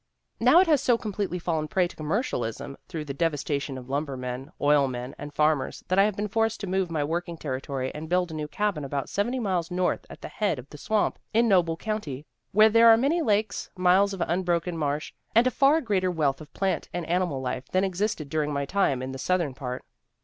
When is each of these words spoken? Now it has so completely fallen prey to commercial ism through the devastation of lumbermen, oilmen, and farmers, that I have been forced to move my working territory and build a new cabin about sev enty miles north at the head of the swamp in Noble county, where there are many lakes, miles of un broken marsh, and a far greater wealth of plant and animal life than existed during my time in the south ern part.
Now 0.39 0.59
it 0.61 0.65
has 0.65 0.81
so 0.81 0.97
completely 0.97 1.37
fallen 1.37 1.67
prey 1.67 1.87
to 1.87 1.95
commercial 1.95 2.43
ism 2.43 2.75
through 2.87 3.05
the 3.05 3.13
devastation 3.13 3.77
of 3.77 3.87
lumbermen, 3.87 4.51
oilmen, 4.59 5.13
and 5.19 5.31
farmers, 5.31 5.83
that 5.89 5.99
I 5.99 6.05
have 6.05 6.15
been 6.15 6.27
forced 6.27 6.59
to 6.61 6.65
move 6.67 6.89
my 6.89 7.03
working 7.03 7.37
territory 7.37 7.93
and 7.93 8.09
build 8.09 8.31
a 8.31 8.33
new 8.33 8.47
cabin 8.47 8.83
about 8.83 9.09
sev 9.09 9.27
enty 9.27 9.39
miles 9.39 9.69
north 9.69 10.07
at 10.09 10.21
the 10.21 10.27
head 10.27 10.57
of 10.57 10.67
the 10.71 10.77
swamp 10.79 11.19
in 11.35 11.47
Noble 11.47 11.77
county, 11.77 12.25
where 12.51 12.67
there 12.69 12.89
are 12.89 12.97
many 12.97 13.21
lakes, 13.21 13.69
miles 13.77 14.11
of 14.11 14.23
un 14.23 14.41
broken 14.41 14.75
marsh, 14.75 15.13
and 15.35 15.45
a 15.45 15.51
far 15.51 15.79
greater 15.81 16.09
wealth 16.09 16.41
of 16.41 16.51
plant 16.51 16.89
and 16.91 17.05
animal 17.05 17.39
life 17.39 17.67
than 17.69 17.83
existed 17.83 18.27
during 18.27 18.51
my 18.51 18.65
time 18.65 19.03
in 19.03 19.11
the 19.11 19.19
south 19.19 19.41
ern 19.41 19.53
part. 19.53 19.85